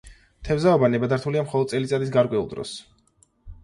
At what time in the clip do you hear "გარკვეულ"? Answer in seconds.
2.19-2.53